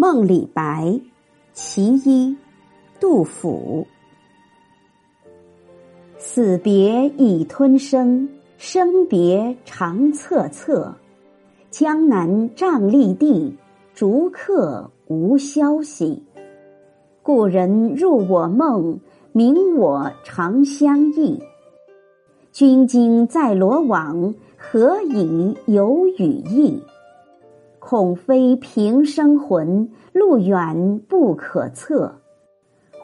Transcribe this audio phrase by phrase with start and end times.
[0.00, 1.00] 梦李白，
[1.52, 2.36] 其一，
[3.00, 3.84] 杜甫。
[6.16, 8.28] 死别已吞声，
[8.58, 10.92] 生别长恻恻。
[11.72, 13.56] 江南瘴疠地，
[13.92, 16.22] 逐客无消息。
[17.20, 19.00] 故人入我梦，
[19.32, 21.42] 明我长相忆。
[22.52, 26.80] 君今在罗网，何以有羽翼？
[27.90, 32.14] 恐非平生魂，路远不可测。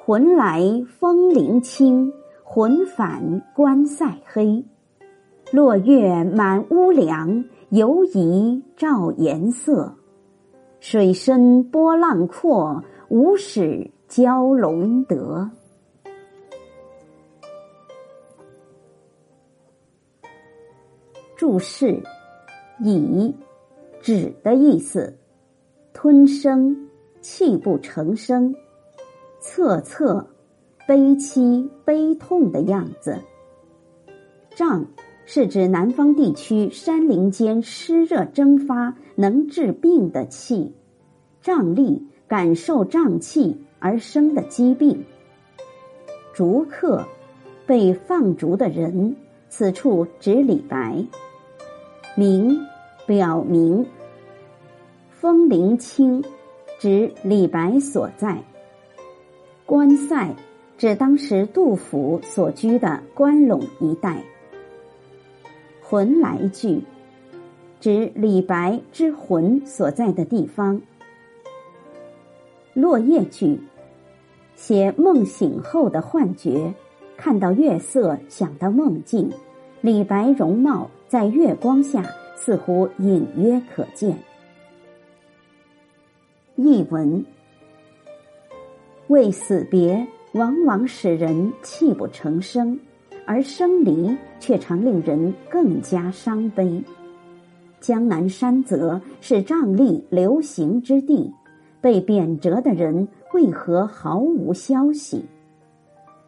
[0.04, 0.60] 魂来
[0.98, 2.12] 风铃轻，
[2.42, 4.62] 魂返关塞黑。
[5.50, 9.90] 落月满屋梁，犹疑照颜色。
[10.80, 15.50] 水深波浪阔，无始蛟龙得。
[21.38, 21.98] 注释：
[22.80, 23.34] 以
[24.04, 25.16] 止的意思，
[25.94, 26.76] 吞声，
[27.22, 28.54] 泣不成声，
[29.40, 30.22] 恻恻，
[30.86, 33.18] 悲凄悲痛的样子。
[34.54, 34.84] 瘴
[35.24, 40.74] 是指南方地区山林间湿热蒸发能治病的气，
[41.42, 45.02] 瘴疠感受瘴气而生的疾病。
[46.34, 47.02] 逐客，
[47.64, 49.16] 被放逐的人。
[49.48, 51.02] 此处指李白。
[52.16, 52.60] 明，
[53.06, 53.86] 表明。
[55.10, 56.22] 风铃清，
[56.78, 58.42] 指李白所在。
[59.64, 60.34] 关塞，
[60.76, 64.22] 指当时杜甫所居的关陇一带。
[65.82, 66.82] 魂来句，
[67.80, 70.80] 指李白之魂所在的地方。
[72.74, 73.58] 落叶句，
[74.56, 76.74] 写梦醒后的幻觉，
[77.16, 79.30] 看到月色，想到梦境。
[79.80, 82.02] 李白容貌在月光下
[82.44, 84.14] 似乎隐约可见。
[86.56, 87.24] 译文：
[89.06, 92.78] 为死别，往往使人泣不成声，
[93.24, 96.84] 而生离却常令人更加伤悲。
[97.80, 101.32] 江南山泽是瘴疠流行之地，
[101.80, 105.24] 被贬谪的人为何毫无消息？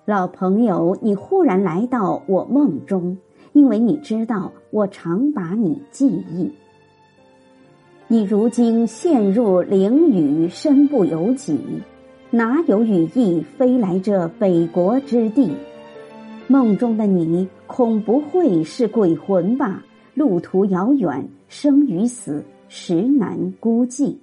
[0.06, 3.18] 老朋友，你忽然来到我梦中。
[3.56, 6.52] 因为你知道，我常把你记忆。
[8.06, 11.58] 你如今陷入囹圄，身不由己，
[12.30, 15.52] 哪有羽翼飞来这北国之地？
[16.48, 19.82] 梦中的你，恐不会是鬼魂吧？
[20.12, 24.18] 路途遥远，生与死，实难估计。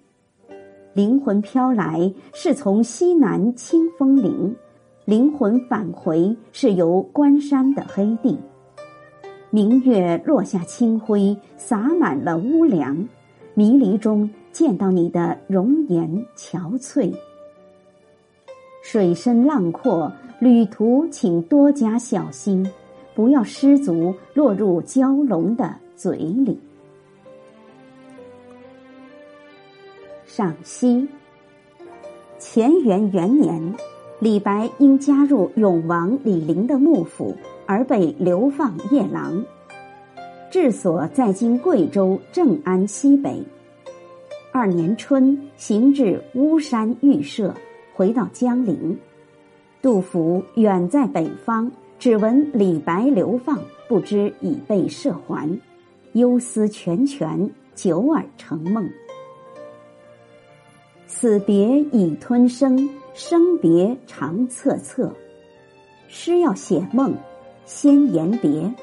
[0.93, 4.53] 灵魂飘来，是从西南清风岭；
[5.05, 8.37] 灵魂返回，是由关山的黑地。
[9.55, 13.07] 明月落下清辉，洒满了屋梁。
[13.53, 17.13] 迷离中见到你的容颜憔悴。
[18.81, 22.67] 水深浪阔，旅途请多加小心，
[23.13, 26.59] 不要失足落入蛟龙的嘴里。
[30.25, 31.07] 赏析：
[32.39, 33.75] 乾元元年，
[34.19, 37.37] 李白因加入永王李璘的幕府。
[37.65, 39.43] 而被流放夜郎，
[40.51, 43.41] 治所在今贵州正安西北。
[44.51, 47.53] 二年春，行至巫山寓舍，
[47.95, 48.97] 回到江陵。
[49.81, 55.49] 杜甫远在北方，只闻李白流放，不知已被赦还，
[56.13, 58.89] 忧思泉泉，久耳成梦。
[61.07, 65.11] 死别已吞声，生别长恻恻。
[66.07, 67.13] 诗要写梦。
[67.65, 68.73] 先言别，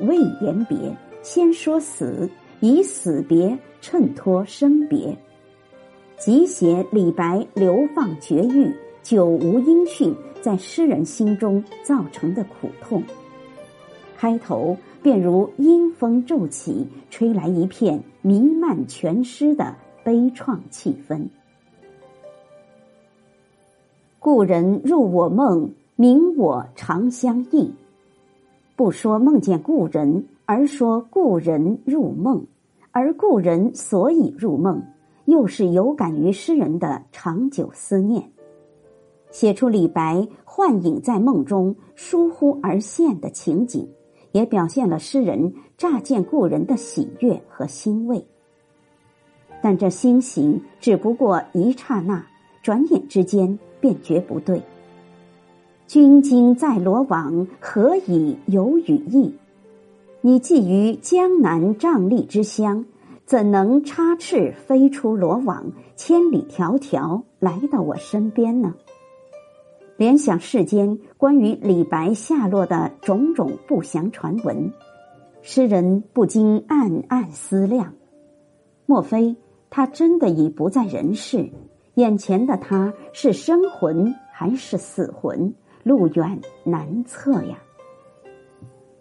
[0.00, 0.76] 未言别，
[1.22, 2.28] 先说死，
[2.60, 5.16] 以死别衬托生别，
[6.18, 13.02] 即写李白流放绝域、久无音讯，在诗人心中造成的苦痛。
[14.16, 19.74] 开头便如阴风骤起，吹来一片弥漫全诗的
[20.04, 21.24] 悲怆气氛。
[24.18, 27.72] 故人入我梦，明我长相忆。
[28.80, 32.46] 不说梦见故人，而说故人入梦，
[32.92, 34.82] 而故人所以入梦，
[35.26, 38.30] 又是有感于诗人的长久思念，
[39.30, 43.86] 写出李白幻影在梦中疏忽而现的情景，
[44.32, 48.24] 也表现了诗人乍见故人的喜悦和欣慰。
[49.60, 52.24] 但这欣喜只不过一刹那，
[52.62, 54.62] 转眼之间便觉不对。
[55.92, 59.34] 君今在罗网，何以有羽翼？
[60.20, 62.84] 你寄于江南瘴疠之乡，
[63.26, 68.72] 怎能插翅飞出罗网，千里迢迢来到我身边呢？
[69.96, 74.72] 联想世间关于李白下落的种种不祥传闻，
[75.42, 77.94] 诗人不禁暗暗思量：
[78.86, 79.34] 莫非
[79.70, 81.50] 他真的已不在人世？
[81.94, 85.52] 眼前的他是生魂还是死魂？
[85.82, 87.58] 路远难测呀！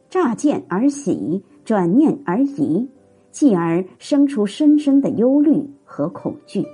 [0.10, 2.90] 乍见而喜，转念而疑，
[3.32, 6.66] 继而生出深深的忧虑和恐惧。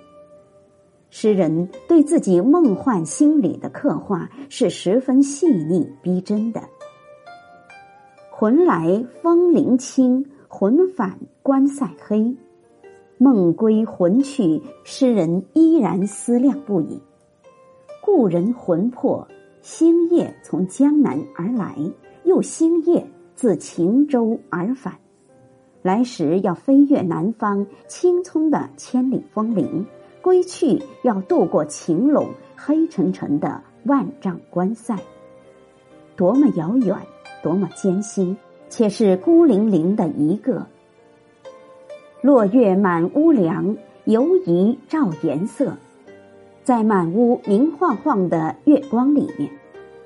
[1.10, 6.62] 诗人对自己梦幻心理的刻画是十分细腻逼真的。
[8.30, 12.36] 魂来风铃清，魂返关塞黑。
[13.18, 17.02] 梦归魂去，诗人依然思量不已。
[18.02, 19.26] 故人魂魄，
[19.66, 21.76] 星夜从江南而来，
[22.24, 23.04] 又星夜
[23.34, 24.94] 自秦州而返。
[25.82, 29.84] 来时要飞越南方青葱的千里风林。
[30.22, 34.96] 归去要渡过晴陇黑沉沉的万丈关塞，
[36.16, 36.96] 多么遥远，
[37.42, 38.38] 多么艰辛，
[38.70, 40.68] 且是孤零零的一个。
[42.22, 45.74] 落月满屋梁，犹疑照颜色。
[46.66, 49.48] 在满屋明晃晃的月光里面，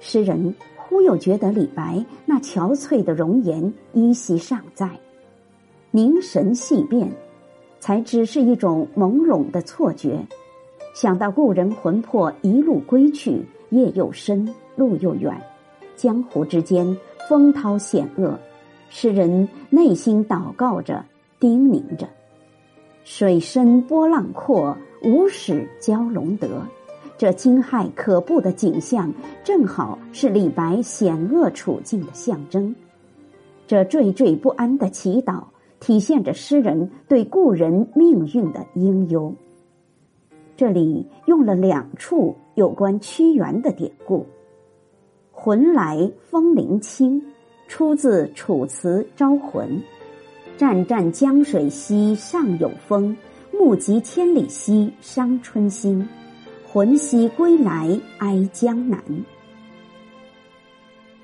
[0.02, 4.90] 诗人忽又觉得李白那憔悴的容颜依稀尚在，
[5.92, 7.10] 凝神细辨。
[7.80, 10.20] 才只是一种朦胧的错觉，
[10.94, 15.34] 想到故人魂魄一路归去，夜又深，路又远，
[15.96, 16.98] 江湖之间
[17.30, 18.38] 风涛险恶，
[18.90, 21.06] 诗人内心祷告着，
[21.40, 22.06] 叮咛着
[23.06, 26.48] ：“水深波浪阔，无始蛟龙得。”
[27.18, 29.14] 这惊骇可怖的景象，
[29.44, 32.74] 正好是李白险恶处境的象征。
[33.68, 35.44] 这惴惴不安的祈祷。
[35.80, 39.34] 体现着诗人对故人命运的应忧。
[40.58, 44.26] 这里用了两处有关屈原的典故
[45.32, 47.22] ，“魂来风铃清”
[47.70, 49.70] 出自《楚辞·招魂》
[50.60, 53.16] ：“湛湛江水兮上有风，
[53.60, 56.08] 目极千里兮伤春心。
[56.66, 59.04] 魂兮归来哀江南。”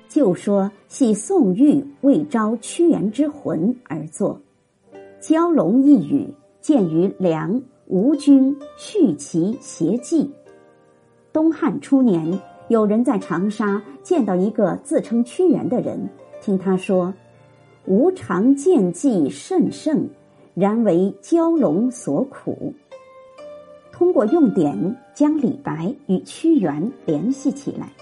[0.06, 4.38] 旧说系宋玉为招屈原之魂而作。
[5.18, 6.28] 蛟龙一语
[6.60, 10.30] 见于梁吴军续其邪迹。
[11.32, 16.06] 东汉初年，有人在长沙见到一个自称屈原的人，
[16.42, 17.14] 听他说
[17.86, 20.06] ：“吾常见迹甚盛，
[20.56, 22.74] 然为蛟龙所苦。”
[23.92, 27.92] 通过用典将李白与屈原联系起来，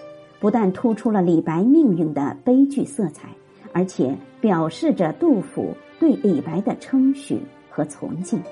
[0.40, 3.28] 不但突出了李白命运的悲剧色彩，
[3.74, 5.74] 而且表示着杜甫。
[6.00, 7.38] 对李白的称许
[7.70, 8.38] 和崇敬，《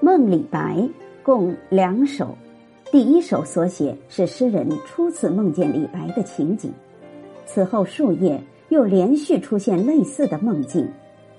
[0.00, 0.78] 梦李白》
[1.22, 2.36] 共两首，
[2.90, 6.72] 第一首所写是诗人初次梦见李白的情景，
[7.44, 10.88] 此后数夜又连续出现类似的梦境，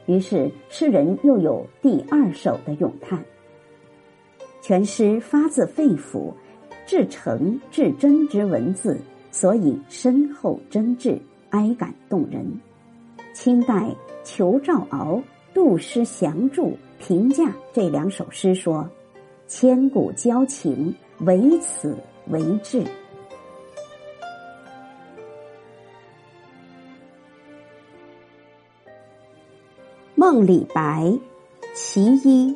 [0.06, 3.24] 于是诗人又有第二首的咏叹。
[4.62, 6.34] 全诗发自肺腑，
[6.86, 9.00] 至诚至真之文字，
[9.32, 11.18] 所以深厚真挚，
[11.52, 12.46] 哀感动人。
[13.34, 13.94] 清代
[14.24, 15.20] 裘兆鳌
[15.54, 16.68] 《杜诗详注》
[17.00, 18.90] 评价这两首诗说
[19.46, 21.96] ：“千古交情，唯此
[22.30, 22.82] 为至。”
[30.18, 31.04] 《梦李白》
[31.74, 32.56] 其一，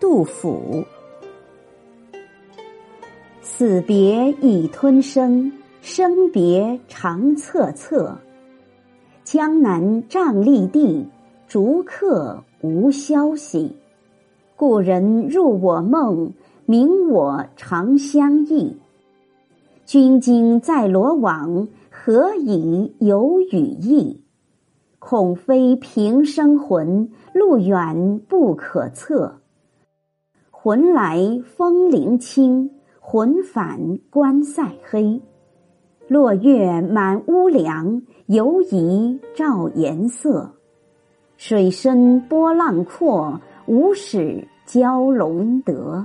[0.00, 0.82] 杜甫。
[3.42, 8.14] 死别已吞声，生别长恻恻。
[9.24, 11.06] 江南瘴疠地，
[11.46, 13.76] 逐客无消息。
[14.56, 16.32] 故人入我梦，
[16.64, 18.74] 明我长相忆。
[19.84, 24.22] 君今在罗网，何以有羽翼？
[25.08, 29.36] 恐非平生魂，路远不可测。
[30.50, 35.22] 魂来风铃清，魂返关塞黑。
[36.08, 40.50] 落月满屋梁，犹疑照颜色。
[41.36, 46.04] 水深波浪阔，无始蛟龙得。